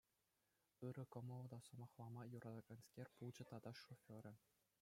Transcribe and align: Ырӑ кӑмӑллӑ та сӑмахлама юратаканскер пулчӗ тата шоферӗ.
Ырӑ 0.87 1.03
кӑмӑллӑ 1.13 1.47
та 1.51 1.59
сӑмахлама 1.65 2.21
юратаканскер 2.37 3.07
пулчӗ 3.15 3.43
тата 3.49 3.71
шоферӗ. 3.73 4.33